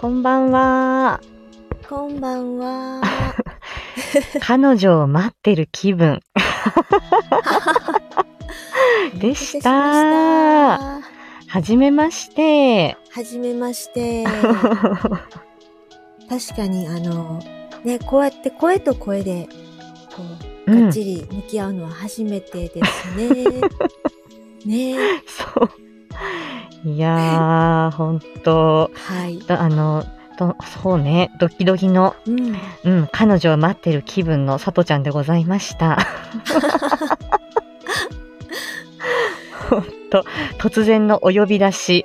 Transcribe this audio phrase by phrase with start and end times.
[0.00, 1.20] こんばんは。
[1.88, 3.00] こんばんは。
[4.40, 6.20] 彼女を待ってる気分。
[9.18, 9.62] でし。
[9.62, 11.00] たは
[11.62, 12.96] じめまして。
[13.10, 14.24] はじめまして。
[16.28, 17.40] 確かに、あの、
[17.84, 19.48] ね、こうやって声と声で、
[20.16, 23.28] こう、うんがっちり向き合うのは初めてですね。
[24.64, 24.96] ね
[25.28, 25.70] そう。
[26.84, 29.38] いやー、ほんと、はい。
[29.38, 30.04] だあの、
[30.36, 32.56] とそうね、ドキドキの、うん。
[32.84, 35.98] うん、彼女を待ってる気分のさとちゃんでございました。
[39.70, 40.24] ほんと、
[40.58, 42.04] 突然のお呼び出し。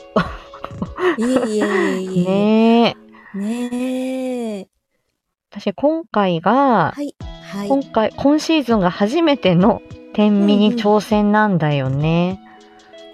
[1.18, 2.24] いえいえいえ。
[2.24, 2.96] ね
[3.36, 3.38] え。
[3.38, 4.68] ねえ。
[5.52, 7.14] 私、今回が、はい。
[7.52, 7.68] はい。
[7.68, 9.82] 今回、今シーズンが初めての
[10.14, 12.40] 天秤に挑戦なんだよね。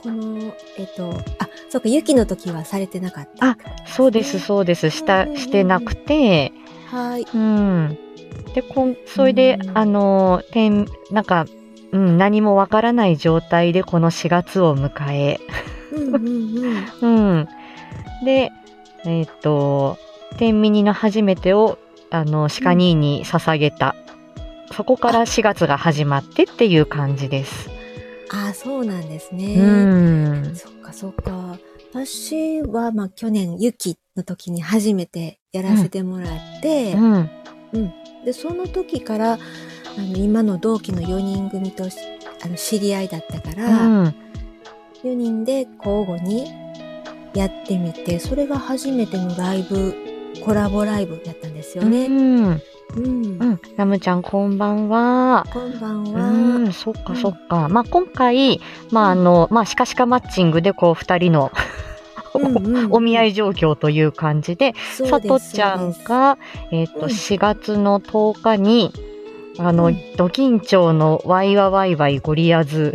[0.06, 1.10] この、えっと、
[1.40, 3.48] あ、そうか、雪の時はされてなかった。
[3.48, 4.92] あそうです、そうです。
[4.92, 6.54] した、うんうんうんしてなくて、
[6.92, 7.26] はい。
[7.34, 7.98] うん。
[8.54, 11.48] で、こん、それで、うんあの、天、なんか、
[11.92, 15.40] うん、何もわからない状態でこの4月を迎え、
[15.92, 16.28] うんうんう
[16.68, 16.86] ん。
[17.02, 17.48] うん。
[18.24, 18.52] で、
[19.06, 19.98] えっ、と、
[20.38, 21.80] 天秤の初めてを、
[22.12, 23.96] あの、鹿兄に捧げた。
[24.72, 27.75] そこから4月が始まってっていう感じです。
[28.30, 29.86] あ、そうなんですうね。
[29.86, 30.56] ん。
[30.56, 31.58] そっかそっか。
[31.92, 37.94] 私は、まあ、去年、雪の時に初めてやらせてもらって、うん。
[38.26, 39.38] で、その時から、あ
[40.02, 41.98] の、今の同期の4人組とし、
[42.44, 44.16] あの、知り合いだったから、うん。
[45.04, 46.48] 4人で交互に
[47.34, 49.96] やってみて、それが初めてのライブ、
[50.44, 52.08] コラボライブやったんですようね。
[52.08, 52.62] ん。
[52.96, 53.04] うん。
[53.04, 53.60] うん。
[53.76, 55.46] ラムちゃん、こんばんは。
[55.52, 56.30] こんばんうは。
[56.70, 57.68] ん、そっかうんそっか。
[57.70, 58.62] まあ、今回、
[58.92, 61.52] まあ、あの、まあ、シカシカマッチングで、こう、二人の
[62.36, 64.74] うんうんうん お見合い状況という感じで、
[65.10, 66.38] さとちゃんが、
[66.72, 68.92] えっ、と、うん4月の10日に、
[69.58, 72.94] あの、うんド緊張のワイワワイワイゴリアズ、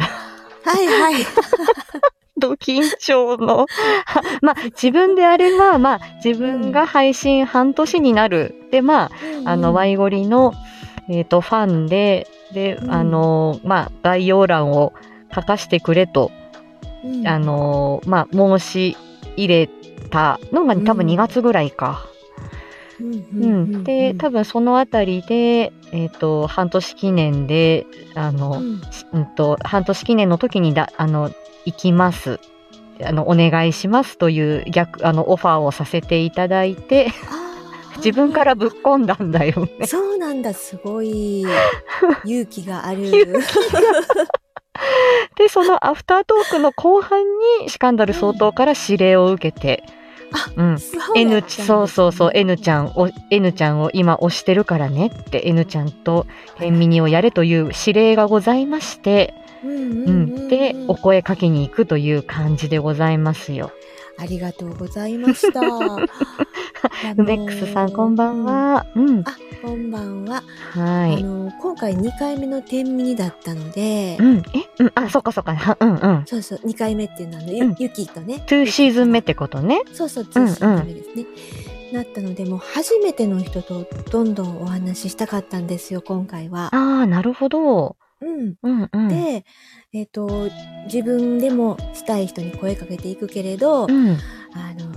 [0.63, 1.15] はいはい。
[2.41, 3.67] ド緊張の、は
[4.43, 8.55] まあ、自分であれば、まあ、自分が配信半年になる。
[8.71, 9.11] で、まあ、
[9.45, 10.53] あの、ワイゴリの、
[11.09, 12.91] えっ、と、ファンで、で、うん。
[12.93, 14.93] あの、まあ、概要欄を
[15.35, 16.31] 書かしてくれと、
[17.05, 17.29] うん。
[17.29, 18.97] あ、の、まあ、申し
[19.37, 19.71] 入れ
[20.11, 22.07] たのが多分うん2月ぐらいか。
[23.01, 23.47] うんう
[23.79, 23.85] ん。
[23.85, 28.81] で、多分そのあたりで、えっ、と、半年記念で、あの、うん。
[29.13, 31.31] うんと、半年記念の時にだ、あの、
[31.65, 32.41] 行きます。
[33.03, 37.09] あの、お願いしますという逆、あの、オファーをさせていただいて、
[37.97, 39.87] 自分からぶっ込んだんだよね。
[39.87, 41.45] そうなんだ、すごい
[42.25, 43.11] 勇気がある。
[45.37, 47.23] で、そのアフタートークの後半
[47.63, 49.85] に、シカンダル総統から指令を受けて、
[50.57, 50.79] うん。
[50.79, 56.27] そう N そうそうそう、N ちゃんを、N ちゃんを今推してるからねって、N ちゃんと
[56.59, 59.35] 天秤をやれという指令がございまして。
[60.49, 63.73] で、お声かけに行くという感じでございますよ。
[64.19, 65.61] ありがとうございました。
[65.61, 65.65] ウ
[67.23, 68.45] メックスさん、こんばん。
[68.45, 68.87] は。
[68.95, 69.21] うん。
[69.21, 70.43] あ、こんばんは。
[70.73, 71.17] はい。
[71.19, 74.39] あの、今回2回目の天秤だったのでう、ん。
[74.39, 74.43] え
[74.79, 74.93] うん。
[74.95, 75.55] あ、そっかそっか。
[75.55, 76.23] はうんうん。
[76.27, 78.43] そうそう、2回目っていうのは、あの、うんゆ雪とね。
[78.47, 79.83] 2シーズン目ってことね。
[79.93, 81.25] そうそう、2シーズン目ですね。
[81.93, 86.69] なったので、もう初めての人とどんどんお話ししたかったんですよ、今回は。
[86.75, 87.97] ああ、なるほど。
[88.21, 88.55] うん。
[88.63, 89.09] うんうん。
[89.09, 89.45] で、
[89.93, 90.49] えっ、と、
[90.87, 94.17] 自分でもしたい人に声かけていくけれど、うん。
[94.55, 94.91] あの、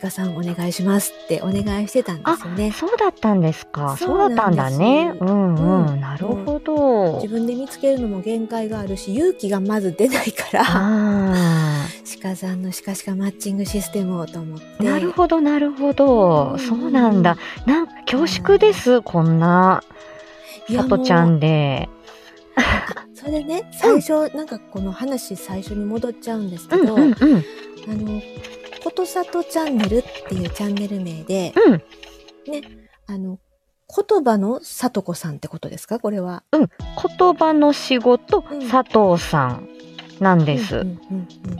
[0.00, 2.72] 鹿さんお願いしますってお願いしてたんですよね。
[2.72, 3.96] そうだったんですか。
[3.96, 5.14] そそううだったんだね。
[5.20, 5.86] うんうん。
[5.86, 7.28] うんなるほど自。
[7.28, 11.86] 分で見つけるのも限界があるし、勇気がまず出ないから、あ
[12.20, 14.64] 鹿さんの鹿鹿マッチングシステムをと思って。
[14.80, 14.82] あ。
[14.82, 16.52] なるほど、なるほど。
[16.54, 17.36] うんそうなんだ。
[17.66, 19.00] なんか恐縮です。
[19.02, 19.82] こんな、
[20.74, 21.88] さとちゃんで。
[22.58, 27.12] あそれでね、最初、なんかこの話最初に戻っちゃうんですけうんど、うんうん。
[27.12, 27.14] あ
[27.94, 28.20] の、
[28.84, 31.82] ことさとチャンネルっていうチャンネル名で、うん。
[33.06, 33.38] あの、
[33.88, 35.98] 言葉のさとこさんってことですか？
[35.98, 36.42] これは。
[36.52, 36.68] 言
[37.34, 39.68] 葉の仕事、うん佐藤さん
[40.20, 40.76] なんです。
[40.76, 41.58] うんうんうんうん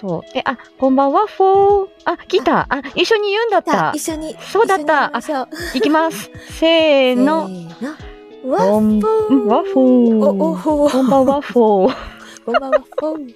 [0.00, 0.32] そう。
[0.32, 1.88] で、あ、こんばんは、フォー。
[2.04, 2.66] あ、来た。
[2.68, 3.90] あ、一緒に言うんだった。
[3.92, 4.36] 一緒に。
[4.40, 6.30] そうだった一緒にやりましょういきます。
[6.50, 7.48] せーの。
[7.48, 8.17] せーの。
[8.44, 9.46] ワッフォー。
[9.46, 11.96] ワッフォーお、おほこんばんは、フォー。
[12.44, 13.34] こんばんは、フォー。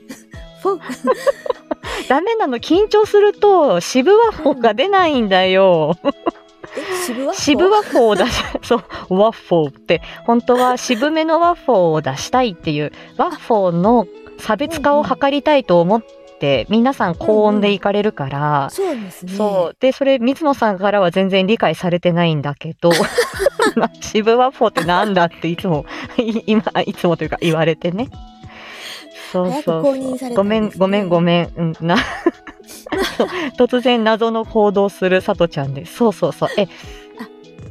[0.63, 1.11] フォー。
[2.09, 5.97] ダメなの、緊張すると、渋ワッフォーが出ないんだよ。
[7.35, 14.07] 渋ワッフォーを出し、そう、ワッフォーって、本当は渋めのワッフォーを出したいっていう、ワッフォーの
[14.39, 16.03] 差別化を図りたいと思っ
[16.43, 19.33] って、皆さん高音で行かれるから、そうですね。
[19.33, 19.77] そう。
[19.79, 22.91] で、それ、水野さんからは全然理解されてないんだけど、
[24.01, 25.87] 渋ワッフォーってなんだっていつも、
[26.19, 28.09] い今、いつもというか言われてね。
[29.31, 31.53] そうそうごめん、ごめん、ごめん。
[31.57, 31.97] うん、な
[33.57, 35.95] 突然謎の行動するさとちゃんです。
[35.95, 36.49] そうそうそう。
[36.59, 36.67] え、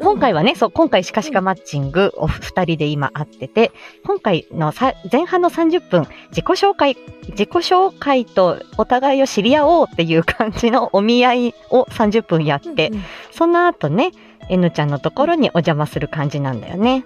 [0.02, 3.72] 今回はね、そう、今回シカシカマッチング、お二人で今会ってて、
[4.04, 6.98] 今回のさ前半の30分、自己紹介、
[7.30, 14.12] 自己紹介とお互いを知り合おうっていう感じのお見合いを30分やって、うんうんその後ね、
[14.50, 17.06] N ちゃんのところにお邪魔する感じなんだよね。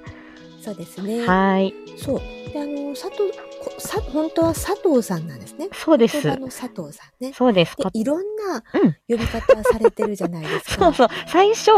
[0.59, 1.25] そうですね。
[1.25, 1.73] はい。
[1.97, 2.19] そう。
[2.51, 5.69] で、あの、佐藤、こさ本当は佐藤さんなんですね。
[5.73, 6.37] そうです言葉。
[6.37, 7.33] の佐藤さんね。
[7.33, 7.75] そうです。
[7.77, 10.85] でか、いろんなうん呼び方されてるじゃないですか。
[10.85, 11.07] そうそう。
[11.27, 11.71] 最初、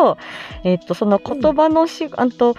[0.64, 2.56] えっと、その言葉のし、あんと、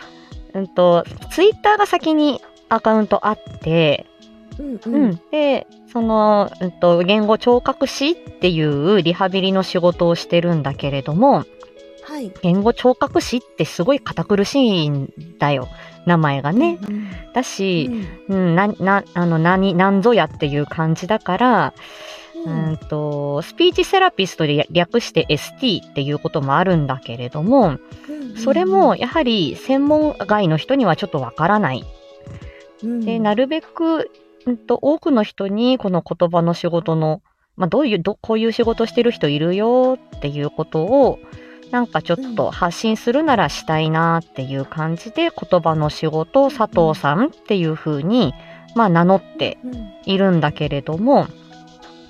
[0.54, 4.06] うんと、ツイッターが先にアカウントあって、
[4.58, 5.20] うんううんん。
[5.30, 11.44] で、その、うんと、言語聴覚士っていうリハビリの仕事をしてるんだけれども、
[12.02, 12.32] はい。
[12.42, 15.68] 言語聴覚士ってすごい堅苦しいんだよ。
[16.08, 16.78] 名前がね。
[16.88, 17.90] うんだし、
[18.28, 18.36] うん。
[18.36, 21.74] うん、な、な、あの、何、何ぞやっていう感じだから、
[22.44, 27.78] ううんんと、スピーチセラピストで略して ST っていうこともあるんだけれども、
[28.36, 31.84] それも、やはり専門外の人にはちょっとわからない。
[32.82, 33.04] うん。
[33.04, 34.10] で、なるべく、
[34.46, 37.22] うんと、多くの人にこの言葉の仕事の、
[37.56, 41.18] まあ、どういう、ど、こういう仕事してる人いるよっていうことを、
[41.70, 48.34] なんかちょっと発信するならしたいなっていう感じで、言葉の仕事、佐藤さんっていう風に、
[48.74, 49.92] まあ、名乗ってうん。
[50.04, 51.26] いるんだけれども、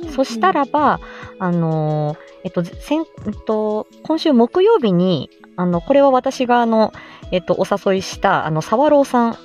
[0.01, 0.11] うん。
[0.11, 1.01] そしたらば、
[1.39, 6.93] あのーえっと、先、えっと、今週木曜日に、あの、これは私があの、
[7.33, 9.37] えっと、お誘いした、あの、沢朗さん、うん。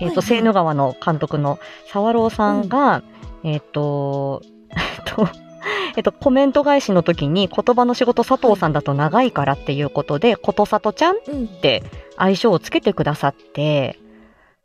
[0.00, 3.02] えっと、セーヌ川の監督の沢朗さんが、
[3.42, 5.28] えっと、 えっと、
[5.96, 11.82] えっと、コメント返しの時に言葉の仕事佐藤さんだと長いからっていうことで、ことさとちゃんっうんて
[12.16, 13.98] 愛称をつけてくださって、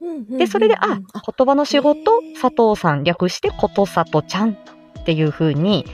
[0.02, 1.06] うんで、それで、あ、うん
[1.38, 5.86] 言葉の仕事佐藤さん略してことさとちゃんっていう風に、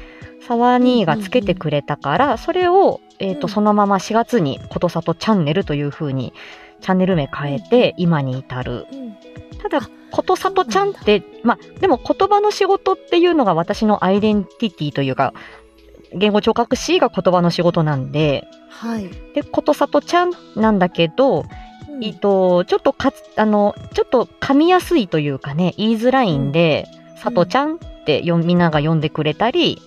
[0.42, 3.54] 沢兄がつけてくれたから、それを、えっ、と、うん。
[3.54, 6.34] そのまま4月にことさとチャンネルという風に、
[6.81, 8.88] チャンネル名変えて、今に至る。
[8.92, 9.16] うん。
[9.62, 15.33] ただ、ことさとちゃんって、まあ、でも言葉の仕事っていうのが私のアイデンティティというか、
[16.13, 19.09] 言語聴覚士が言葉の仕事なんで、はい。
[19.33, 21.45] で、ことさとちゃんなんだけど、うん
[22.01, 29.81] えっと、ちょっとかつ、あの、ちょっと噛みやすいというかね、言いづらいんで、さとちゃんってよみんなが呼んでくれたり、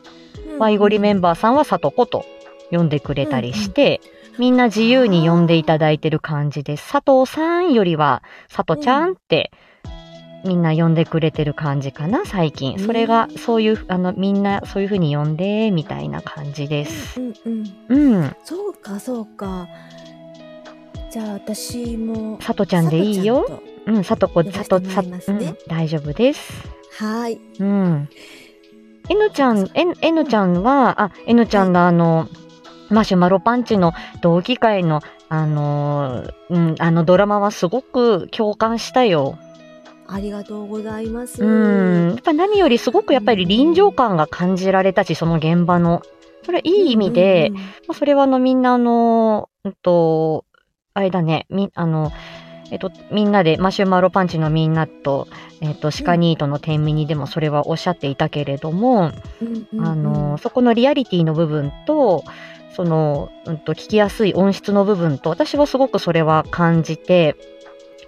[0.59, 2.27] ワイゴリメンバーさんはさとこと
[2.71, 4.01] 呼んでくれたりして、
[4.39, 6.93] みんな自由に呼んでいただいてる感じです。
[6.93, 9.51] 佐藤さんよりは、さとちゃんって、
[10.45, 12.79] みんな呼んでくれてる感じかな、最近。
[12.79, 17.21] それが、そういう、あの、みんなそういう風に呼んで、みたいな感じです。
[17.21, 17.75] うんうん。
[17.89, 18.37] うん。
[18.45, 19.69] そうか、そうか。
[21.11, 22.39] じゃあ、私も。
[22.41, 23.63] さとちゃんでいいよ。
[23.87, 26.69] うん、さとこ、さと、さ、ねうん、大丈夫です。
[26.99, 27.41] はい。
[27.59, 28.09] うん。
[29.09, 32.29] N ちゃん、N, N ちゃんは、あ、N ちゃんのあの、
[32.91, 39.39] マシュマロパンチの同期会の、あのーうん、あのドラマはすごく共感したよ。
[40.13, 41.43] ありがとうございます。
[41.43, 42.11] うん。
[42.11, 46.03] やっぱ何よりすごくやっぱり臨場感が感じられたし、その現場の。
[46.45, 50.45] それいい意味で、うんうんうんまあそれはあのみんなあの、うんと、
[50.95, 52.13] あれだね、み、あの、
[52.71, 55.29] えっと、みんなで、マシュマロパンチのみんなと、
[55.61, 62.25] えっと、シカニートの天秤にでもそれはおっしゃっていたけれども、うんうんうんあの、そこのリアリティの部分と、
[62.75, 67.37] その、うんと、聞きやすい音質の部分と、私はすごくそれは感じて、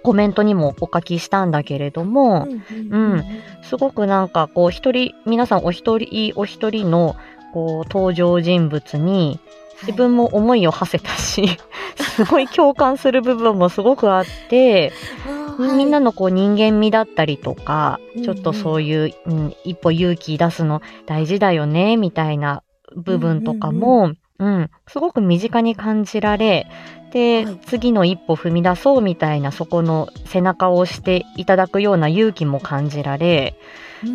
[0.05, 2.47] コメントにもお書きしたんだけれども、
[2.91, 3.25] うん
[3.63, 7.15] すごくなんかこう一人、皆さんお一人お一人の
[7.51, 9.39] こう登場人物に
[9.81, 11.57] 自分も思いを馳せたし、
[11.97, 14.93] すごい共感する部分もすごくあって、
[15.57, 22.61] みんなののこう人間味だったりとか、うんちょっとそういう、うん、一歩勇気出すの大事だよね、みたいな
[22.95, 26.67] 部分とかも、うん、すごく身近に感じられ、
[27.11, 27.57] で、はい。
[27.65, 33.57] 次の一歩踏み出そうみたいな、そこの背中を押していただくような勇気も感じられ、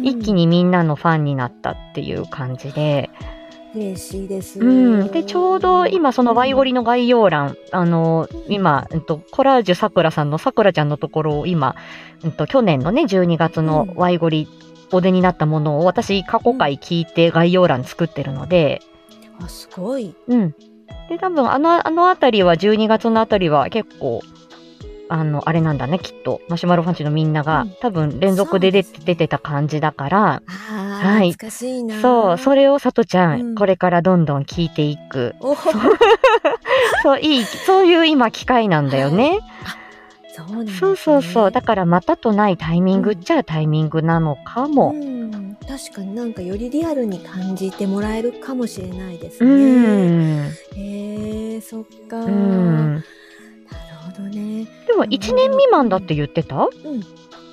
[0.02, 3.08] 一気にみんなのファンになったっていう感じで、
[3.74, 4.58] 嬉しいです。
[4.58, 5.12] うん。
[5.12, 11.76] で、ちょうど今そのワイゴリの概要欄、あの、今、うんと、コラージュさくらさんのさくらちゃんのところを今、
[12.24, 13.94] うんと、去年のね、12月のうん。
[13.96, 14.48] ワイゴリ
[14.92, 18.82] お出になったものを私過去回聞いて概要欄作ってるので、
[19.42, 20.14] あ、すごい。
[20.28, 20.54] うん。
[21.08, 24.20] で、多分あの、あのあたりは12月のあたりは結構、
[25.08, 26.40] あの、あれなんだね、きっと。
[26.48, 32.00] マシュマロファンチのみんなが、うん多分連続で出出てた感じだから、ははい懐かしいな。
[32.00, 35.34] そう、それをさとちゃん、うんこれからどんどん聞いていく。
[35.40, 35.56] お
[37.02, 39.40] そう、いい、そういう今機会なんだよね。
[40.48, 41.50] そうねそうそうそう。
[41.50, 44.92] だからまたとないタイミングっちゃタイミングなのかも。
[44.94, 50.48] うん、確かになんかよりリアルに感じてもらえるかもしれないですうね。
[50.48, 50.50] ん。
[50.76, 52.18] へえそっか。
[52.18, 53.04] うなるん。
[54.16, 54.66] ほどね。
[54.86, 56.56] でも1年未満だって言ってた？
[56.56, 57.02] うん。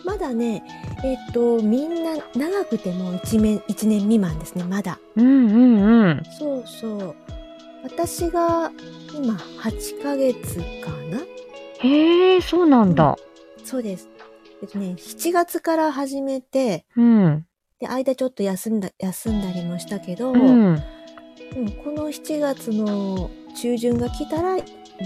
[0.05, 0.63] まだね、
[1.03, 4.99] えっ、と、みんな長くても1年 ,1 年未満ですね、まだ。
[5.17, 6.23] うんうんうん。
[6.39, 7.15] そうそう。
[7.83, 8.71] 私が
[9.13, 11.19] 今8ヶ月かな？
[11.79, 13.17] へえ、そうなんだ。
[13.63, 14.09] そうです。
[14.61, 17.45] えっとね、7月から始めて、うん。
[17.79, 20.41] で、間ちょっと休んだ、休んだりもしたけど、うん。
[20.41, 20.83] うん
[21.83, 24.57] この7月の中旬が来たら、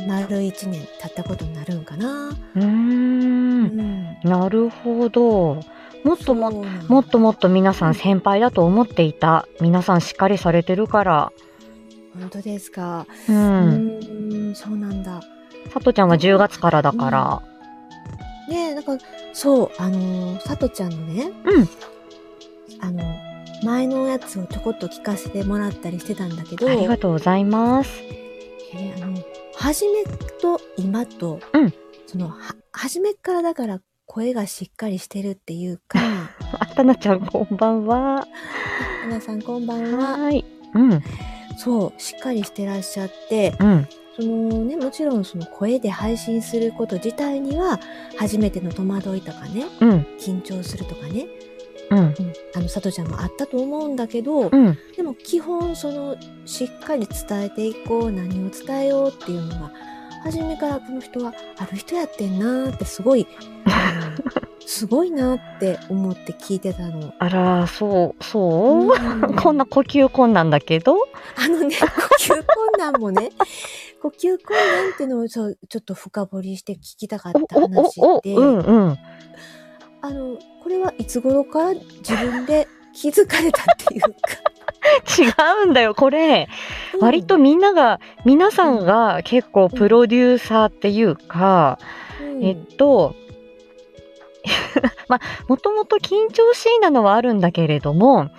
[0.08, 2.30] 丸1年経ったことになるんかな。
[2.30, 2.62] うー。
[2.62, 4.20] うんん。
[4.24, 5.60] なるほど。
[6.04, 6.52] もっとも
[6.88, 9.48] もっともっと皆さん先輩だと思っていた。
[9.60, 11.32] 皆さんしっかりされてるから。
[12.20, 13.06] 本当ですか。
[13.30, 13.32] う。
[13.32, 15.22] うんーん、そうなんだ。
[15.70, 17.42] さとちゃんは10月からだから。
[18.50, 18.98] ねえ、なんか、
[19.34, 21.70] そう、あのー、さとちゃんのね、うん。
[22.82, 23.04] あの、
[23.64, 28.02] 前のやつをちょこっと聞かせてもらったりしてたんだけど、ありがとうございます。
[28.74, 29.18] えーあの、
[29.56, 30.04] 初め
[30.42, 31.74] と今と、うん
[32.08, 36.00] その、は、初めっからだから声がしっかりしてるっていうか、
[36.60, 38.28] あたなちゃんこんばんは。
[39.06, 40.18] 皆さんこんばんは。
[40.18, 40.44] はい。
[40.74, 41.02] うん。
[41.58, 43.88] そう、しっかりしてらっしゃって、うん。
[44.16, 47.80] そのね、もちろんその声で配信すること自体には、
[48.18, 49.90] 初めての戸惑いとかね、うん。
[50.20, 51.28] 緊張するとかね、
[51.92, 51.98] うん。
[52.00, 52.16] うん、
[52.56, 54.78] あの、さとちゃんもあったと思うんだけど、うん。
[54.96, 59.72] でも基本そのしっかり伝えていこう何を伝えようっていうのが
[60.24, 63.28] 初めからこの人はある人やってんなーってすごい
[64.72, 67.14] すごいなって思って聞いてたの。
[67.20, 70.96] あら、そう、そう、うんこんな呼吸困難だけど？
[71.36, 71.86] あのね 呼
[72.18, 72.46] 吸困
[72.78, 73.32] 難もね
[74.02, 78.98] 呼吸困難っていうのをそうちょっと深掘りして聞きたかったお、お、お、お、話でうんうん。
[80.04, 84.08] あのこれはいつ頃から自分で気づかれたっていうか。
[85.20, 86.48] 違うんだよ、これ。
[87.02, 91.78] 割とみんなが、皆さんが結構プロデューサーっていうか、
[92.22, 93.16] うん、えっと、
[95.08, 98.30] まあ、もともと緊張しいなのはあるんだけれども、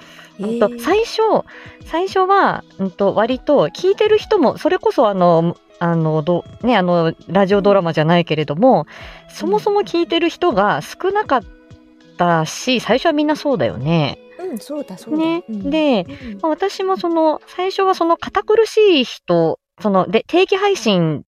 [0.40, 1.44] えうんとー最初、
[1.84, 8.86] 最初は、うんと、割と聞いてる人も、それこそあの、あの、ど、ね、あの、ラジオドラマじゃないけれども、
[9.28, 11.42] そもそも聞いてる人が少なかっ
[12.16, 14.18] たし、最初はみんなそうだよね。
[14.38, 15.18] うん、そうだそうだ。
[15.18, 15.44] ね。
[15.48, 21.24] うんで、うんまあ私もその、最初はその堅苦しい人、その、で、定期配信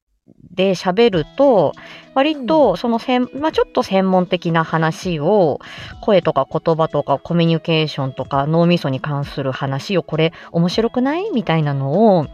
[0.54, 1.72] で喋ると、
[2.14, 5.60] 割とそのせん、まあちょっと専門的な話を、
[6.00, 11.30] 声とか言葉とかコミュニケーションとか脳みそに関する話を、これ面白くない？
[11.32, 12.24] みたいなのを、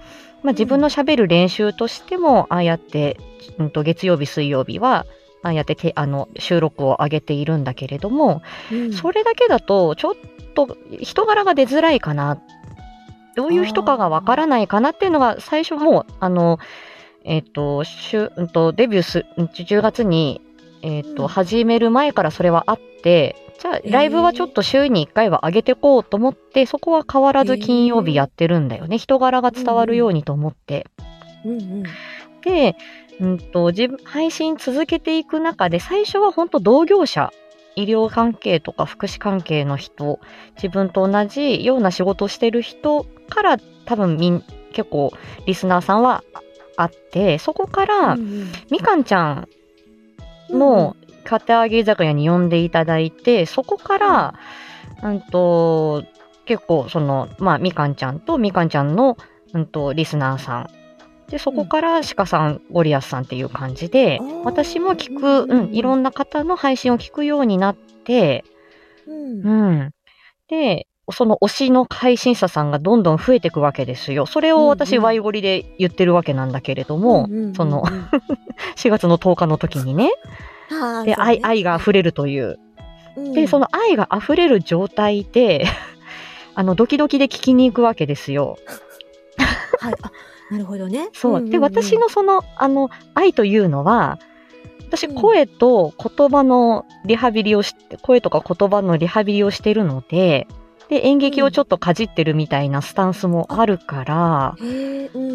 [0.43, 3.17] まあ自分の喋る練習としても、ああやって、
[3.59, 5.07] うんと、月曜日、水曜日は、
[5.43, 8.93] ああやっててあの収録を上げているんだけれども、うん。
[8.93, 10.15] それだけだと、ちょっ
[10.55, 12.39] と人柄が出づらいかな。
[13.37, 16.59] どういう人かがわからないかなっていうのが、最初もう、あの、
[17.25, 20.41] えっ、と、しゅうんと、デビューす、うん10月に、
[20.83, 28.99] えっ、と、うん始める前からそれはあって、じゃあ、ーライブはちょっと週に1回は上げてこうと思って、そこは変わらず金曜日やってるんだよね。
[28.99, 30.87] 人柄が伝わるようにと思って。
[31.45, 31.83] うんうん
[32.43, 32.75] で、
[33.21, 37.31] うんと、自分、配信続けていく中で、最初は本当同業者、
[37.77, 40.21] 医療関係とか福祉関係の人、
[40.57, 45.13] 自分と同じような仕事をしてる人から多分みん、結構
[45.47, 46.25] リスナーさんは
[46.83, 48.53] あって、そこから、うんうん。
[48.71, 49.49] みかんちゃん
[50.51, 54.35] の片揚げ居酒屋に呼んでいただいて、そこから、
[55.03, 56.05] うんと、
[56.47, 59.17] 結構その、まあ、みかんちゃんとみかんちゃんの、
[59.53, 60.71] うんと、リスナーさん。
[61.31, 68.45] で、そこから鹿さん、ゴリアスさんっていう感じで私も聞く、うんいろんな方の配信を聞くようになって、
[69.07, 69.47] うん。
[69.47, 69.91] うん。
[70.49, 74.27] で、その推しの配信者さんがどんどん増えていくわけですよ。
[74.27, 77.85] それを私、ワイゴリで言ってるわけなんだけれども、うんうんその、
[78.77, 80.11] 4月の10日の時にね。
[81.05, 82.59] で、ね愛、愛が溢れるという。
[83.17, 85.67] うんで、その愛が溢れる状態で、
[86.55, 88.57] あの、ドキドキで聞きに行くわけですよ。
[89.81, 90.13] はい、あ、
[90.51, 91.09] なるほどね。
[91.13, 91.49] そう。
[91.49, 94.19] で、私のその、あの、愛というのは、
[94.91, 100.49] 私、うん声と言葉のリハビリをして、声とか言葉のリハビリをしてるので、
[100.91, 104.65] で、演劇をちょっとかじってるみたいなスタンスもあるから、う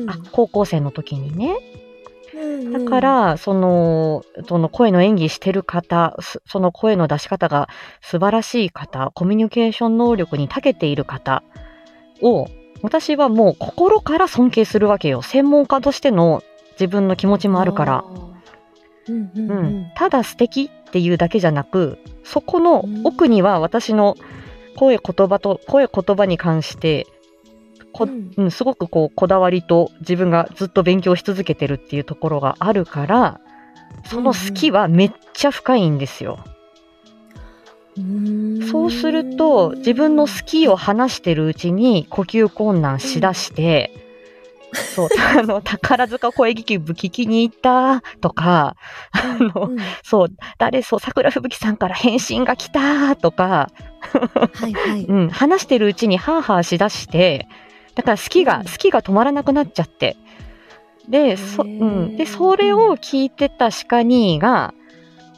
[0.06, 0.10] ん。
[0.10, 1.56] あ高校生の時にね。
[2.36, 7.70] うんだか、ら、その、その声の演技してる方、すその声の出し方が
[8.02, 11.44] 素晴らしい方、コミュニケーション能力に長けている方
[12.22, 12.48] を、
[12.82, 15.22] 私はもう心から尊敬するわけよ。
[15.22, 16.44] 専門家としての
[16.74, 18.04] 自分の気持ちもあるから。
[19.08, 24.16] うんうんううんん、ただ素敵っていうだけじゃなくそこの奥には私の
[24.76, 27.08] 声言葉と声言葉に関して
[27.94, 28.32] こ、うん。
[28.36, 33.40] うん、すごくこうこだわりと自分がずっと勉強し続けてるっていうところがあるから
[34.06, 36.40] その好きはめっちゃ深いんですよ。
[37.98, 38.68] うーん。
[38.68, 44.05] そうすると自分の好きを話してるうちに呼吸困難しだして、
[44.96, 45.10] そう。
[45.38, 48.76] あの宝塚声劇部聞きに行ったとか
[49.12, 49.78] あの、うん。
[50.04, 53.70] そう、誰そう、桜吹雪さんから返信が来たとか、
[54.54, 55.04] はいはい。
[55.08, 57.48] うん、話してるうちにハーハーしだして、
[57.96, 58.66] だから好きが、うん。
[58.66, 60.16] 好きが止まらなくなっちゃって。
[61.10, 62.18] で、そ、うん。
[62.18, 64.74] で、それを聞いてたシカ兄が、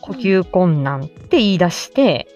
[0.01, 2.27] 呼吸困難って言い出して、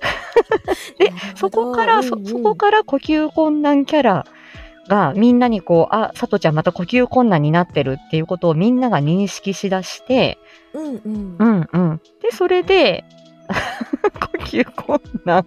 [0.98, 4.26] でそこから、そそこから呼吸困難キャラ
[4.90, 10.38] がみんなにこう、あ、さとちゃんまた呼吸困難になってるっていうことをみんなが認識しだして、
[10.74, 11.44] うんうんう。
[11.44, 12.00] んうん。
[12.20, 13.04] で、それで、
[14.20, 15.46] 呼吸困難。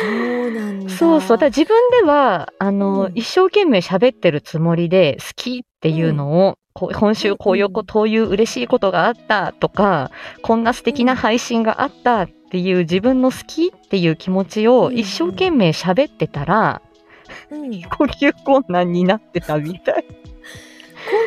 [0.00, 0.90] そうなんだ。
[0.90, 1.38] そうそう。
[1.38, 10.10] だ自分では、あの、うん一生懸命喋ってるつもりで、好きっていうのを、こう今週こういうこういう嬉しいことがあったとか、
[10.42, 16.80] こんな素敵な配信があったっていう自分の好きっていう気持ちをうん一生懸命喋ってたら、
[17.50, 17.82] うん。
[17.82, 20.04] 呼吸困難になってたみたい。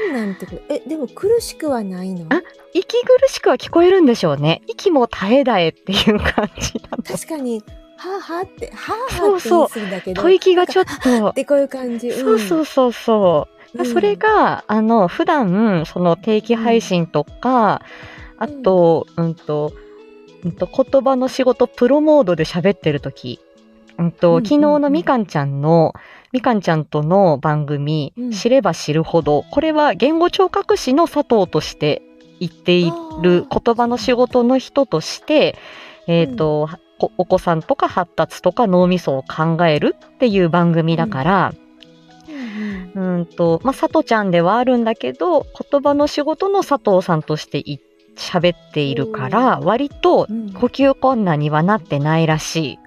[0.09, 0.61] 困難ってこと？
[0.73, 2.25] え、でも苦しくはないの？
[2.29, 2.41] あ
[2.73, 4.61] 息苦しくは聞こえるんでしょうね。
[4.67, 7.03] 息も絶え絶えっていう感じなの。
[7.03, 7.63] 確かに、
[7.97, 10.21] はあはあって、はあそうはあってそう言いするんだけど。
[10.21, 11.33] 吐息がちょっとっ。
[11.33, 12.11] てこういう感じ。
[12.11, 13.49] そうそうそうそう。
[13.49, 13.53] うん
[13.91, 17.81] それが、あの、普段、その定期配信とか、
[18.37, 19.73] あと、うんと、
[20.43, 23.39] うんと、言葉の仕事プロモードで喋ってる時
[23.97, 25.93] うんと、うん昨日のみかんちゃんの、
[26.31, 28.31] みかんちゃんとの番組、うん。
[28.31, 32.01] 知れば知るほど、これは言語聴覚士の佐藤として
[32.39, 35.55] 言っているあー言葉の仕事の人として、
[36.07, 41.53] えっ、と、こお子さんとか発達とか脳みそを考えるっていう番組だから、
[42.27, 43.17] うんうん。
[43.17, 47.79] うんと、まあ、佐藤ちゃんではあるんだけど、言葉の仕事の佐藤さんとしてい
[48.15, 50.53] 喋っているから、割とうん。
[50.53, 52.79] 呼吸困難にはなってないらしい。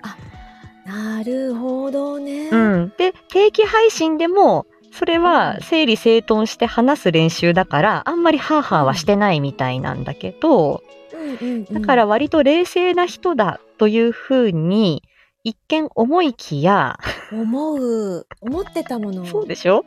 [1.16, 2.50] なるほどね。
[2.50, 2.92] うん。
[2.98, 15.02] で、定期配信でも、それは整理整頓して話す練習だから、あんまりハーハーはしてないみたいなんだけど、うんうんうんだから割と冷静な人だというふうに、
[15.42, 16.98] 一見思いきや、
[17.32, 18.26] 思う。
[18.40, 19.24] 思ってたもの。
[19.26, 19.84] そうでしょ？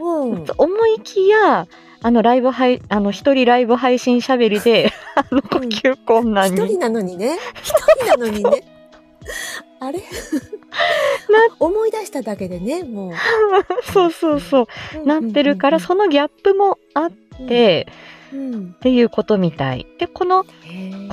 [0.00, 0.44] うん。
[0.58, 1.66] 思いきや、
[2.02, 6.60] あの、ライブ配、あの、一人ライブ配信しゃべりで、 あの、呼吸困難に。
[6.60, 7.38] 一人なのにね。
[7.62, 7.72] 一
[8.04, 8.75] 人なのにね。
[9.80, 10.00] あれ？
[11.58, 13.12] 思い出しただけでね、もう。
[13.92, 17.86] そうそうそう、なってるから、そのギャップもあっの、て、
[18.32, 19.86] うん、っていうことみたい。
[19.98, 20.50] で、この呼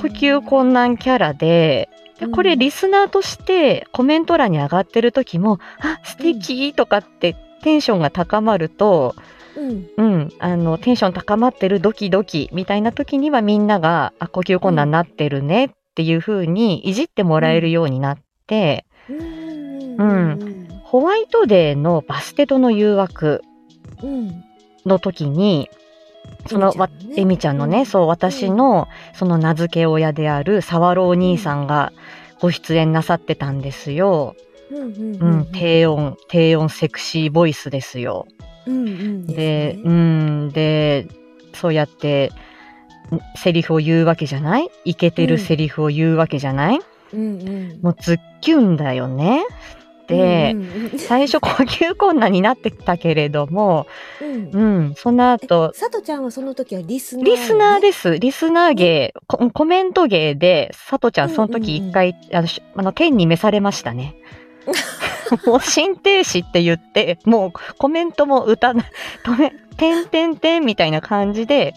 [0.08, 9.14] 吸困難キャラで、でこれリスナーとしてコメント欄に上がってる時も、あ、素敵とかってテンションが高まると、
[9.56, 9.88] うん。
[9.96, 19.96] うん、あの、テンション高まってるドキドキみたいな時にはみんなが、あ、呼吸困難になってるねっていう風にいじってもらえるようになって、うん。
[19.96, 20.68] ううん。
[20.82, 23.42] ホワイトデーのバステトの誘惑
[24.02, 24.44] うん。
[24.86, 25.70] の時に、
[26.46, 31.92] その、わエミちゃんのね、そう、私の、その名付け親である沢朗お兄さんが
[32.40, 34.36] ご出演なさってたんですよ。
[34.70, 34.78] うん。
[34.78, 35.38] うん。
[35.38, 38.26] うん、低音、低音セクシーボイスですよ。
[38.66, 38.86] うん。
[38.86, 39.26] うん。
[39.26, 39.94] で、うね
[40.46, 41.06] ん、で、
[41.54, 42.53] そうやって、ん
[43.36, 44.70] セリフを言うわけじゃない？
[44.84, 46.80] イケてるセリフを言うわけじゃない、
[47.12, 47.20] うん。
[47.20, 47.80] うん。
[47.82, 49.44] もうズッキュンだよね。
[50.06, 50.62] で、うん
[50.92, 53.86] うん最初呼吸困難になってたけれども、
[54.20, 57.86] うんうん、その後、さとちゃんはその時はリスナー、リスナーで。
[57.88, 58.18] です。
[58.18, 64.14] リスナー芸、ココメント芸で、さとちゃん、その時一回、あの、しあの、天に召されましたね。
[65.46, 68.84] もう、心停止って言って、もう、コメントも歌な、
[69.24, 71.74] 止め、てんてんてんみたいな感じで、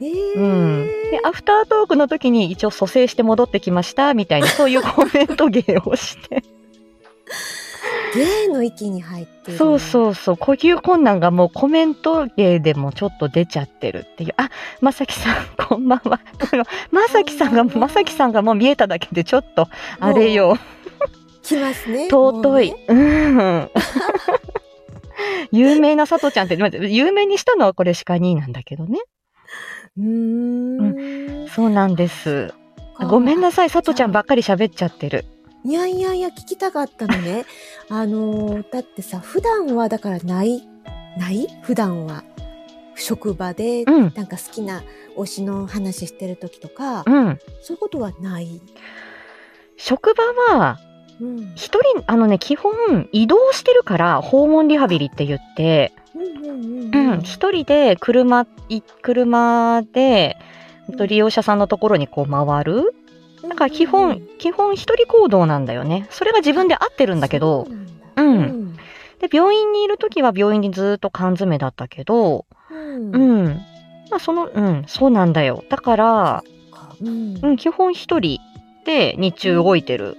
[0.00, 0.86] えーうん。
[1.10, 6.42] で、アフタートークの時に一応蘇生して戻ってきました、みたいな、そういうコメント芸をして。
[8.14, 9.58] 芸の域に入ってる。
[9.58, 14.34] そうそうそう、呼吸困難がもうコメント芸でもちょっと出ちゃってるっていう。
[14.36, 15.36] あ、まさきさん、
[15.68, 16.20] こんばんは。
[16.90, 19.68] まさきさんが、まさきさんがもう見えただけでちょっと、
[20.00, 20.58] あれよ、
[21.42, 22.08] 来ますね。
[22.08, 22.72] 尊い。
[22.72, 23.70] ねうん。
[25.52, 28.98] 有名なさとちゃんって、まあ有名にしたのはこれ鹿兄なんだけどね。
[29.98, 31.48] うーん。
[31.48, 32.52] そうなんです。
[33.10, 35.24] ごめんなさい、さとちゃんばっかり喋っちゃってる。
[35.64, 37.44] いやいやいや、聞きたかったのね。
[37.90, 40.66] あのーだってさ、普段はだからない、
[41.18, 41.46] ない？
[41.62, 42.24] 普段は。
[42.98, 44.82] 職場で、うん、なんか好きな
[45.16, 47.38] 推しの話してる時とか、うん。
[47.60, 48.60] そういうことはない？
[49.76, 50.24] 職場
[50.56, 50.78] は、
[51.20, 51.52] うん。
[51.54, 60.36] 一人、あのね、基本移動してるから、訪問リハビリって言って、うんうんううんん、一人で車、い車で、
[61.06, 62.94] 利用者さんのところにこう回る。
[63.42, 66.06] だから基本、基本一人行動なんだよね。
[66.10, 68.76] それが自分で合ってるんだけどそ、うなんだうんうん。
[69.20, 73.14] で、病院にいるときは病院にずっと缶詰だったけど、うん。
[73.14, 73.60] うん。
[74.10, 75.64] まあ、その、うん、そうなんだよ。
[75.68, 76.44] だから、
[77.00, 77.38] うん。
[77.42, 78.40] うん、基本一人
[78.84, 80.16] で日中動いてる。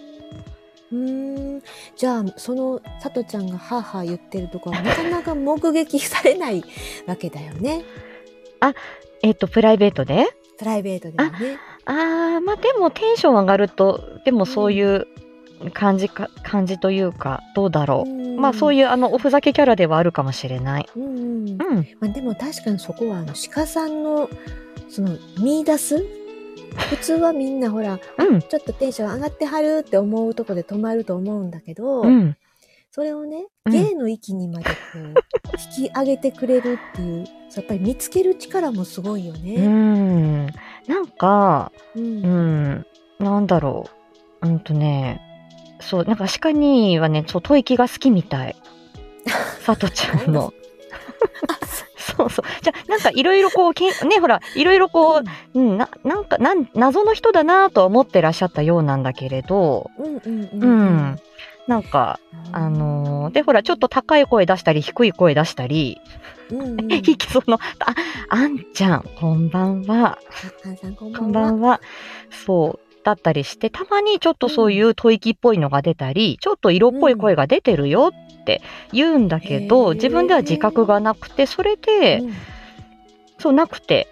[0.92, 1.64] うーん
[1.96, 6.64] じゃあそのさとちゃんがはー言ってるとこはなかなか目撃されない
[7.06, 7.84] わけだよね
[9.22, 10.28] えっと、プライベートで？
[10.58, 11.58] プライベートではね。
[11.86, 15.08] あー、まあでもテンション上がると、でもそういう
[15.74, 18.40] 感じか、感じというか、どうだろう。
[18.40, 20.90] まあそういいうあのおふざけキャラではあるかもしれない。
[20.96, 21.04] うん。
[21.04, 21.88] うんうんうん。
[22.00, 24.30] まあ、でも確かにそこはあの鹿さんの
[24.90, 26.06] その見出す
[26.90, 28.42] 普通はみんなほらうん。
[28.42, 32.38] ちょっとテンション上がってはるって思うとこで止まると思うんだけど、うん。
[32.92, 35.00] それをねうん芸の域にまでこう
[35.80, 39.56] 引き上げてくれるっていうやっぱり見つける力もすごいようね。
[39.68, 40.46] ん。
[40.88, 42.86] なんか、うんうん。
[43.20, 43.90] なんだろ
[44.42, 44.48] う。
[44.48, 45.22] うんとね、
[45.80, 48.56] そう、なんか鹿にはね、そう、吐息が好きみたい。
[49.62, 50.54] さとちゃんの。
[51.98, 52.46] そうそう。
[52.68, 55.22] じゃあ、なんかいろいろこう、けんね、ほら、いろいろこ
[55.54, 60.68] う、うん、な、なんか、なん、謎の人だなとは思ってらっしゃったようなんだけれど、うんうんうんう
[61.14, 61.20] ん。
[61.68, 62.20] なんか、
[62.52, 66.00] あのーで、ほら、ちょっと高い声出したり、低い声出したり、
[66.50, 67.96] うんうん、い きその、あ、
[68.30, 70.18] あんちゃん、こんばんは、
[70.66, 71.30] あんさんこんばこんは。
[71.30, 71.82] んばんは、
[72.46, 79.94] そう、だったりして、たまにちょっとそういう吐息っぽいのが出たり、ちょっと色っぽい声が出てるよって言うんだけど、へー。
[79.96, 82.34] 自分では自覚がなくて、それで、うん
[83.40, 84.08] そう、なくて。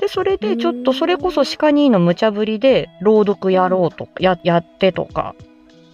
[0.00, 5.34] で、それで、ちょっとうんそれこそ鹿兄の無茶ぶりで、朗読やろうとか、や、やってとか、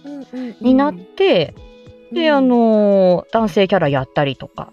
[0.03, 1.53] うんうんうんになって、
[2.11, 4.71] で、あ、のー男性キャラやったりとか。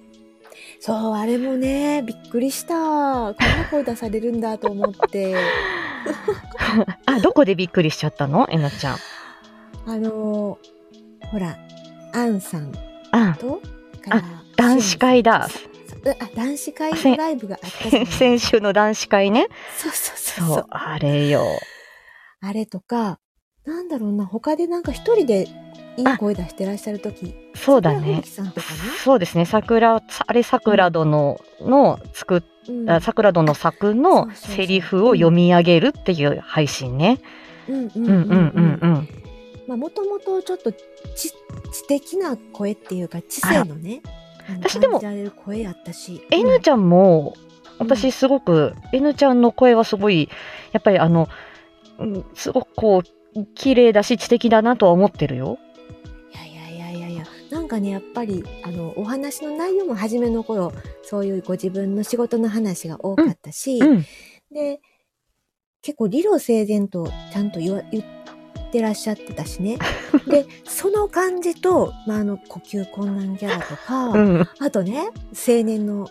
[0.81, 2.75] そう、あれもね、びっくりした。
[2.75, 3.35] こんな
[3.71, 5.35] 声出されるんだと思って。
[7.07, 8.47] あ、どこでびっくりしちゃったの？
[8.51, 8.97] えなちゃん。
[9.87, 11.57] あのーほら、
[12.13, 12.73] アンさん
[13.13, 13.63] あ、と、
[14.05, 14.23] から
[14.57, 15.49] 男子会だ。
[16.11, 19.47] あ、男子会ライブがあった先週の男子会ね。
[19.77, 21.43] そうそうそうそそうう。、あれよ。
[22.41, 23.19] あれとか、
[23.65, 25.47] なんだろうな、他でなんか一人で
[25.97, 27.35] いい声出してらっしゃるとき。
[27.55, 28.31] そうだね桜吹。
[28.31, 28.79] さんとかね。
[29.05, 29.45] そうですね。
[29.45, 37.21] 桜、さあれ桜殿の作っうんた、桜殿作のセリフを読み上げるっていう配信ね。
[37.69, 39.09] うんうんうんうんうんうん。
[39.67, 40.79] まあ、もともとちょっと知
[41.17, 41.33] 知
[41.89, 44.01] 的な声っていうか、知性のね、
[44.49, 45.01] 私でも。
[46.31, 50.29] N ちゃんも、うん私すごく、N ちゃんの声はすごい、
[50.73, 51.29] やっぱりあの、
[51.99, 53.03] うんすごくこ
[53.35, 55.59] う、綺麗だし知的だなとは思ってるよ。
[56.33, 64.05] いやいやいやいやいや、なんかね、やっぱり、あの、お話の内容も初めの頃、そういうご自分の仕事の話が多かったし、うん。
[64.53, 64.81] で、
[65.81, 68.05] 結構理路整然とちゃんと言わ言っ
[68.73, 69.79] てらっしゃってたしね。
[70.27, 74.35] で、その感じと、まあ、あの、呼吸困難キャラとか、うん。
[74.37, 76.09] うん、あとね、青年の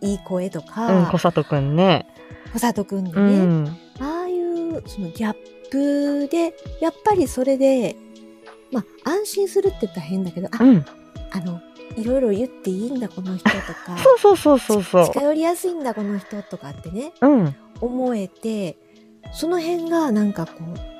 [0.00, 2.06] いい声とか、小里くんね。
[2.52, 3.66] 小里くんのうね、ん。
[3.98, 5.36] ああいうそのギャッ
[5.70, 7.96] プで、やっぱりそれで、
[8.70, 10.84] まあ、安心するって言ったら変だけど、あ、うん。
[11.30, 11.60] あの、
[11.96, 15.06] いろいろ言っていいんだ、この人とか、そうそうそうそうそう。
[15.06, 17.54] 近寄りやすいんだ、この人とかってね、うん。
[17.80, 18.76] 思えて、
[19.32, 20.91] その辺がなんかこう、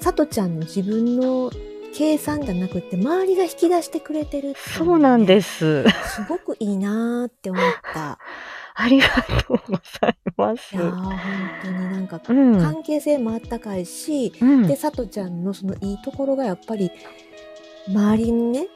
[0.00, 1.50] さとちゃんの自分の
[1.94, 5.84] 計算じゃなくて、周りが引き出してくれてるっていうのそうなんでねす。
[5.84, 7.62] すごくいいなーって思っ
[7.94, 8.18] た。
[8.80, 9.08] ありが
[9.48, 10.90] とうございますいやー、。
[10.92, 11.18] 本
[11.64, 12.58] 当になんか、うん。
[12.60, 16.92] 関係性もあったかいし、うんで、さとちゃんのそのいいところがやっぱり、
[17.88, 18.68] 周りにね、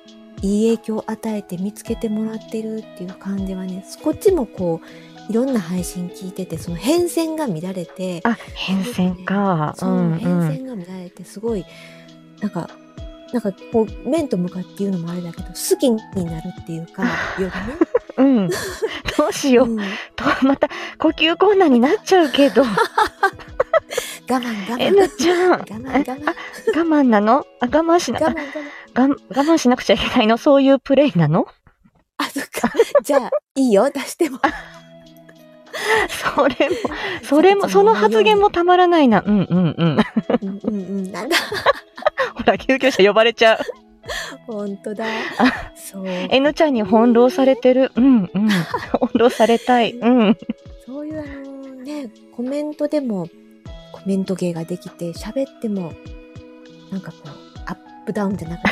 [0.42, 9.74] いい影響を与えて見つけてもらってるっていう感じはね、こっちもこう、いろんな配信聞いてて、その変遷が乱れて、あ、変遷か。
[9.78, 10.14] 変うん。
[10.16, 11.64] 遷が乱れて、すごい、
[12.40, 12.68] なんか、
[13.32, 17.08] なんかこう、面と向かって言うのもあれだけど、好きになるっていうか、よ
[17.38, 17.52] りね。
[18.18, 18.48] うん。
[18.48, 19.68] どうしよう。
[19.68, 19.84] うん我
[20.16, 22.62] とまた呼吸困難になっちゃうけど。
[22.62, 22.68] 慢
[24.28, 24.80] 我慢。
[24.80, 25.50] N ちゃん。
[25.52, 26.30] 我慢我慢。
[26.30, 26.34] あ
[26.76, 27.44] 我慢なの？
[27.60, 29.08] あ我慢しな我慢我慢。
[29.08, 30.36] が我慢しなくちゃいけないの？
[30.36, 31.46] そういうプレイなの？
[32.18, 32.70] あ、そっか。
[33.02, 34.38] じゃあ、いいよ、出しても。
[36.08, 36.76] それも、
[37.22, 39.22] それも、その発言もたまらないな。
[39.24, 39.98] うんうんうん。
[40.42, 41.12] うんうんうん。
[41.12, 41.36] なんだ、
[42.34, 43.58] ほら、救急車呼ばれちゃう。
[44.46, 45.06] 本当だ。
[45.74, 46.06] そう。
[46.06, 47.92] N ちゃんに翻弄されてる。
[47.96, 48.48] うんうん。
[48.48, 49.92] 翻弄されたい。
[49.92, 50.38] うん。
[50.84, 53.28] そういうあのね、コメントでも、
[53.92, 55.92] コメント芸ができて、喋っても、
[56.90, 57.28] なんかこう、
[57.66, 58.70] アップダウンじゃなくて、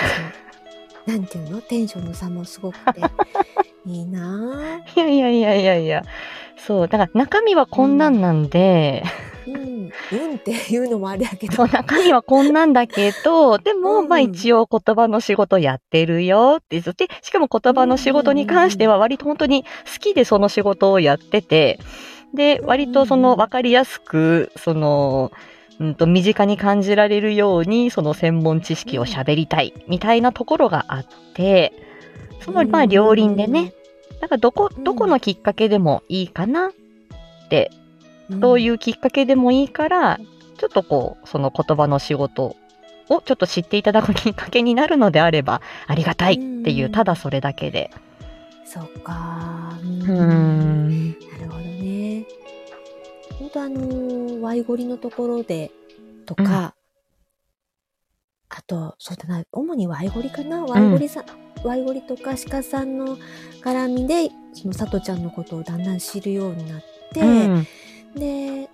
[1.07, 1.61] なんていうの？
[1.63, 3.01] テンションの差もすごくて、
[3.87, 4.97] いいなぁ。
[4.97, 6.03] いやいやいやいやいや。
[6.57, 6.89] そう。
[6.89, 9.03] だから中身はこんなんなんで、
[9.47, 9.93] うん。
[10.13, 11.67] うんっていうのもあれやけど。
[11.67, 21.79] 中身はこんなんだけど、 でも、うんまあ一応言葉の仕事やってるよって言って、しかも言葉の仕事に関しては割と本当に好きでその仕事をやってて、
[22.35, 25.50] で、割とその分かりやすく、その、うん
[25.95, 31.73] と身近に感じられるように、その専門知識を喋りたいみたいなところがあって、
[32.41, 33.73] その、まあ両輪でね、
[34.21, 36.71] だからどこ、どこのきっかけでもいいかなっ
[37.49, 37.71] て
[38.31, 40.19] どういううきっかけでもいいから、
[40.59, 42.57] ちょっとこう、その言葉の仕事
[43.09, 47.91] をちょっと知っていただくきっかけになるのであれば、ありがたいっていうう、んただそれだけで。
[48.65, 48.67] ん。
[48.67, 50.03] そっかー。
[50.03, 51.09] うーん。
[51.11, 52.25] なるほどね。
[53.41, 55.73] 本当あのー、ワイゴリのところで、
[56.27, 56.81] とか、うん
[58.53, 61.25] あと、そうだな、主にワイゴリかな、ワイゴリさん、
[61.65, 63.17] ワイゴリとか鹿さんの
[63.63, 66.83] 絡みで、そのさとちゃんのことをだんだん知るようになっ
[67.15, 67.67] て、うん。
[68.17, 68.69] で、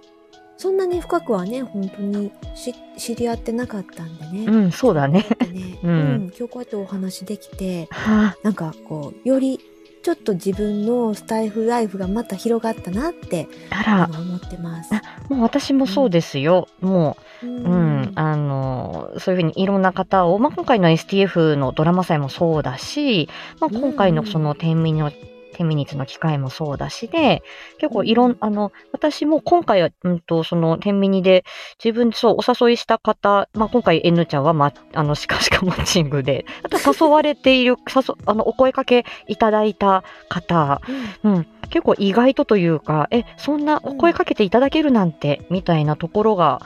[0.56, 4.46] そんなに深くはね、本当にし知り合ってなかったんでね。
[4.46, 5.26] うん、そうだね。
[5.52, 9.60] ね うんうん、今日こうやってお話できて、はあ、なんかこう、より
[10.06, 14.94] ちょっと自分のスタイフライフがまた広がったなってあら、今思ってます。
[14.94, 16.68] あもう私もそうですよ。
[16.80, 25.10] もうう、うん、あの、そういうふうにいろんな方を、まあ、今回の STF のドラマ祭もそうだし、まあ、今回のその天秤の、
[25.54, 27.42] 天ミニッツの機会もそうだしで、
[27.78, 31.44] 結構いろん、あの、私も今回は、うんと、その天ミニで
[31.82, 40.80] 自分、そう、お誘いした方、まあ、今回 N ちゃんは、ま、あの、しかしかマッチングで、あと誘われている、 誘、あの、お声かけいただいた方、
[41.24, 46.60] うん、結構意外とというか、え、そんなお声かけていただけるなんて、みたいなところが、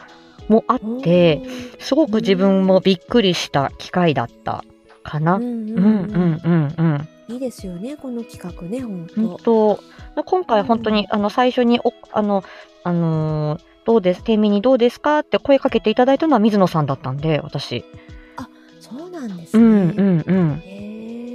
[0.48, 1.42] もあって、
[1.78, 4.64] すごく自分もびっくりした機会だった
[5.04, 5.36] かな。
[5.36, 7.08] うんうん、うんうん、うん、うん。
[7.32, 9.80] いいですよね、この企画ね、本本当。
[10.14, 12.44] 当今回本当に、あの、最初に、お、あの、
[12.82, 17.84] あのーどうです、天秤にどうですかって声かけていただいたのは水野さんだったんで、私。
[18.78, 19.64] そうなんですね。
[19.64, 20.62] うん、うん、うん。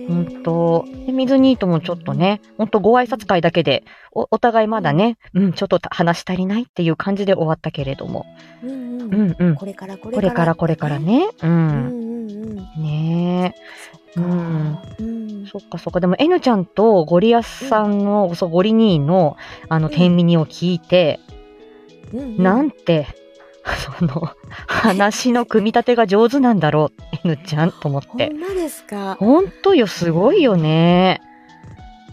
[0.08, 8.26] 本当で、水ニートもちょっとね、本当ご挨拶会だけで、お、お互いまだね、うん、ちょっと話し足りないっていう感じで終わったけれども。
[8.64, 9.56] うんうんうん、うん。
[9.56, 11.00] これからここれからこれから。
[11.00, 11.28] ね。
[11.42, 11.48] う。
[11.48, 12.84] うんんうんうん。
[12.84, 13.56] ね
[14.16, 15.25] そっかうんうんえ。
[15.60, 16.02] そっかそっか。
[16.02, 19.38] でも、N ちゃんとゴリアスさんの、そう、ゴリ兄の、
[19.70, 21.22] あの、うん天秤を聞いて、
[22.14, 23.08] うんうんなんて、
[23.98, 24.30] その、
[24.68, 26.92] 話の組み立てが上手なんだろ
[27.24, 28.28] う、N ちゃんと思って。
[28.28, 29.16] ほんまですか。
[29.18, 31.22] ほんとよ、すごいよね。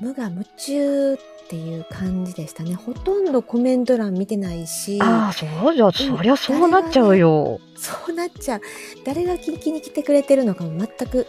[0.01, 1.17] 無我夢中っ
[1.53, 2.75] ていう感じでしたね。
[2.75, 7.61] ほとんどコメント欄見てないし、ああ、そうじゃ、そりゃそうなっちゃうよ。
[7.77, 8.61] そうなっちゃう。
[9.05, 11.27] 誰が聞きに来てくれてるのかも全く、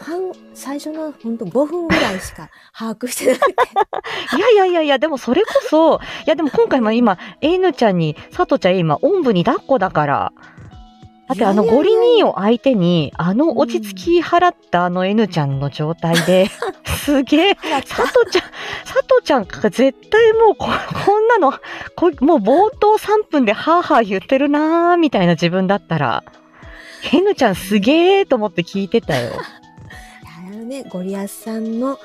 [0.00, 3.52] 半、最初のほんと5分ぐらいしか把握してなくて。
[4.38, 10.32] いやいやいやいや、でもそれこそ、いやでも今回も今、N ちゃんに、さとちゃん今、おんぶに抱っこだから。
[11.30, 16.48] だってあのゴリ兄を相手に、あの落ち着き払ったあの N ちゃんの状態で、
[16.86, 18.42] すげえ、さとちゃん、
[18.84, 20.66] さとちゃんが絶対もうこ、
[21.06, 21.52] こんなの、
[21.94, 26.24] こもう冒頭3分でハーハー言ってるなーみたいな自分だったら、
[27.12, 29.30] N ちゃんすげーと思って聞いてたよ。
[30.36, 31.96] あのね、ゴリアスさんの、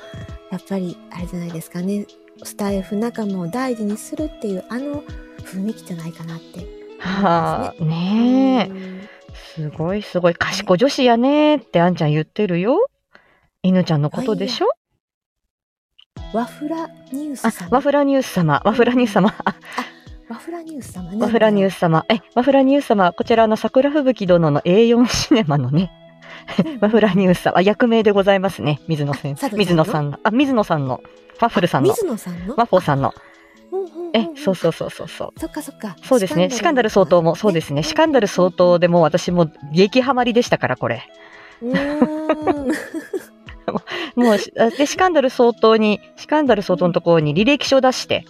[0.52, 2.06] やっぱり、あれじゃないですかね、
[2.44, 5.02] スタイフ仲間を大事にするっていう、あの
[5.42, 6.64] 雰囲気じゃないかなって。
[7.00, 9.15] はあ、ねえ。
[9.58, 10.34] うんすごいすごい。
[10.34, 12.88] 賢女子やねーってあんちゃん言ってるよ。
[13.62, 14.68] 犬ちゃんのことでしょ？
[16.32, 19.56] ワフラニュースあ様。、ワフラニュース様、ワフラニュース様、あ
[20.28, 21.18] ワフラニュース様ね。
[21.20, 25.90] ワフラニュース様、え、ワフラニュース様、こちらの桜吹雪殿の A4 シネマのね、
[26.80, 28.80] ワフラニュース様、あ役名でございますね。
[28.88, 29.50] 水野先生。
[29.56, 31.00] 水野さんの、あ、水野さんの、
[31.40, 32.56] ワッフルさんの、水野さんの？
[32.56, 33.14] ワッフォーさんの。
[34.12, 35.40] え、そうそうそうそうそう。
[35.40, 35.96] そっかそっか。
[36.02, 36.50] そうですね。
[36.50, 37.82] シカンダル相当も、そうですね。
[37.82, 41.02] シカンダル相当でもう私も激ハマりでしたから、これ。
[41.62, 42.72] うーん。
[44.14, 48.24] もうで、シカンダル相当に、シカンダル相当のところに履歴書出して、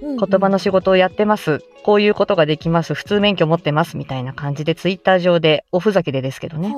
[0.00, 1.60] 言言葉の仕事をやってます。
[1.84, 2.94] こういうことができます。
[2.94, 3.96] 普通免許持ってます。
[3.96, 6.74] みたいな感じで、ツイッター上で、おふざけでですけどね。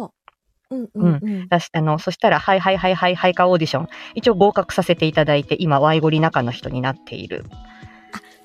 [0.71, 1.49] うんうんうん。
[1.51, 7.45] あの、そしたら、はいはいはいはいはいかオーディション、一応合格させていただいて、今、ワイゴリ中の人になっている。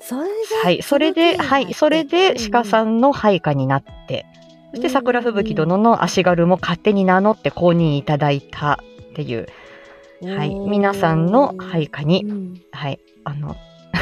[0.08, 4.24] それで、はい、それで、はい、それで、鹿さん、んの配下になって、
[4.70, 9.48] そしてうん桜吹雪殿の足軽も勝手に名乗って公認いただいたっていう、
[10.22, 12.62] はい、皆さんの配下に、うん。
[12.72, 13.54] はい、あの、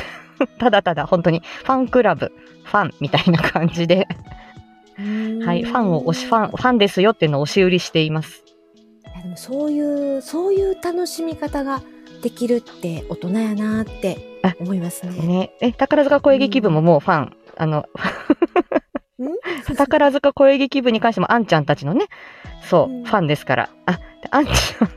[0.61, 2.31] ただただ本当にファンクラブ、
[2.63, 4.07] ファンみたいな感じで、
[5.45, 8.45] はい、ファンを押し、ファン、ファンですよっていうのを押し売りしています。
[8.77, 11.83] いやでもそういう、そういう楽しみ方が
[12.23, 15.13] できるって大人やなって思いますね。
[15.27, 17.87] ね、え、宝塚声劇部ももうファン、あの、
[19.19, 19.75] ん？
[19.77, 22.07] 宝塚声劇部に関してもあんちゃんたちのね、
[22.63, 23.71] そう、うんファンですから。
[23.87, 24.01] あ、で
[24.31, 24.89] あんちゃん、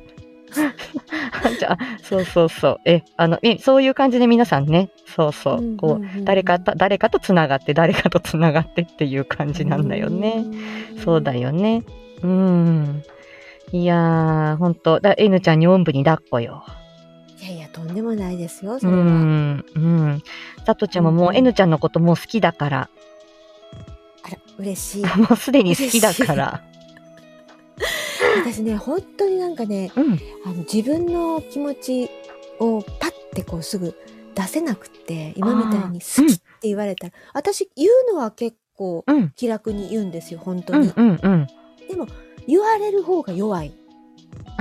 [1.45, 10.45] あんちゃん、そうそうそう、え、あの、え、そういう感じで皆さんね、そうそう、こう、誰かと、誰かとつながって、誰かとつながってっていう感じなんだよね。。
[11.03, 11.83] そうだよね。
[12.23, 13.03] うん。
[13.71, 16.63] いやー、ほんと、だ、N ちゃんにおんぶに抱っこよ。
[17.41, 19.03] いやいや、とんでもないですよ、うそれは。
[19.03, 20.23] ん、うん。
[20.65, 22.89] さとちゃんももううん N ちゃんのこともう好きだから、
[24.23, 25.05] あら、嬉しい。
[25.17, 26.63] もうすでに好きだから。
[28.41, 30.19] 私ね、本当になんかね、うん。
[30.45, 32.09] あの自分の気持ち
[32.59, 33.95] をパッてこうすぐ
[34.35, 39.31] 出せなくって、今みたいに好きって言われたら、私言うのは結構うん。
[39.35, 40.91] 気楽に言うんですよ、本当に。
[40.95, 41.09] うん。
[41.09, 41.19] うん。
[41.21, 41.47] うん。
[41.87, 42.07] でも、
[42.47, 43.73] 言われる方が弱い。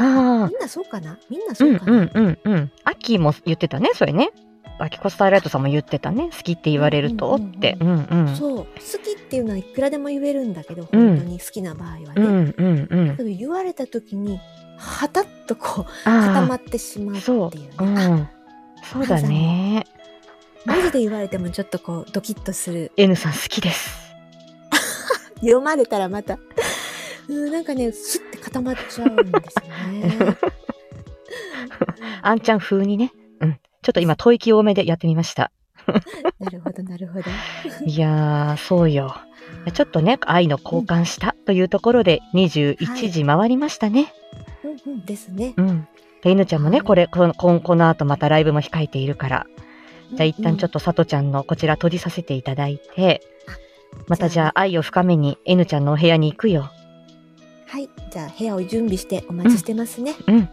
[0.00, 1.18] あみんなそうかな？
[1.28, 1.54] みんなあ。
[1.54, 1.96] そううかな、ん。
[1.96, 2.10] うん。
[2.14, 2.38] うん。
[2.44, 2.72] うん。
[2.84, 4.30] アッキーも言ってたね、それね。
[4.80, 6.30] アキコスターライトさんも言ってたね。
[6.30, 7.76] 好きって言われるとって。
[7.80, 8.04] うん。
[8.04, 8.36] うん。
[8.36, 8.56] そう。
[8.58, 8.64] 好
[9.02, 12.04] きっていうのはいくらでも言えるんだけど、うん本当に好きな場合はね。
[12.16, 12.54] うん。
[12.56, 12.88] うん。
[12.88, 13.16] うんだ。
[13.16, 14.38] けど言われた時に、
[14.76, 16.04] はたっとこう。
[16.04, 17.70] 固まってしまうってそいうね。
[17.80, 17.84] う。
[17.84, 18.28] うん。
[18.84, 19.84] そうだね。
[20.64, 22.92] マジで言われてもちょっとこう、ドキッとする。
[22.96, 23.98] N さん好きです。
[25.40, 26.38] 読まれたらまた、
[27.28, 30.36] うん、なんかね、スッて固まっちゃうんですよね。
[32.22, 33.12] あんちゃん風にね。
[33.40, 33.58] うん。
[33.82, 35.52] ちょっと今、吐息多めでやってみました。
[36.40, 37.24] なるほど、なるほど。
[37.86, 39.14] いやー、そうよ。
[39.72, 44.12] ちょっとね、愛の交換したというところで21時回りましたね。
[44.64, 45.54] うんうんですね。
[45.56, 45.88] うん。
[46.22, 49.46] で、犬ちゃんもね、これ、この、この後またライブも控えているから、
[50.12, 50.74] じゃあ一旦ちょっと。
[50.74, 53.20] とさとちゃんのこちら閉じさせていただいて、
[54.06, 56.70] またじゃあ愛を深めに N ちゃんのお部屋に行くよ。
[57.68, 57.88] はい。
[58.10, 60.14] じゃあ部屋を準備してお待ちしてますね。
[60.26, 60.48] うん。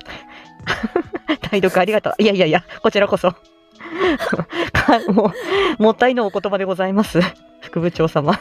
[1.52, 2.14] 代読ありがとう。
[2.22, 3.32] いやいやいや、こちらこそ。
[3.32, 3.38] か
[5.12, 5.32] も
[5.80, 7.22] う、もったいのお言葉でございます。
[7.62, 8.40] 副部長様。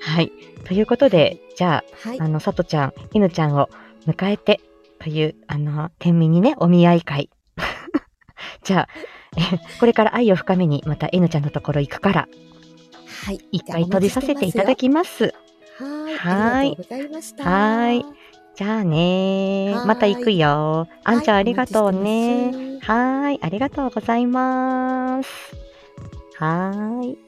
[0.00, 0.32] はい。
[0.64, 2.28] ということで、じゃはいあ、あ。
[2.28, 3.68] の、さとちゃん、犬ちゃんを
[4.06, 4.60] 迎えて、
[4.98, 7.28] という、あの、天秤にね、お見合い会。
[8.64, 8.88] じゃあ、
[9.36, 12.28] えこれから愛を深めに、また N ちゃんのところ行くから、
[13.24, 13.40] はい。
[13.52, 15.34] 一回閉じさせていただきます。
[16.16, 16.78] ははいい。
[16.78, 17.26] ありがとうござい。
[17.38, 18.06] はーい
[18.54, 20.88] じゃあねまた行くよ。
[21.04, 22.56] あんちゃんありがとうね。
[22.80, 23.38] はい。
[23.42, 25.30] ありがとうございます。
[26.34, 27.18] はーい。